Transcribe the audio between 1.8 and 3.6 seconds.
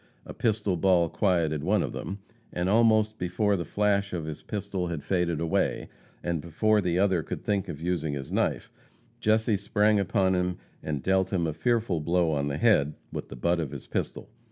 of them, and almost before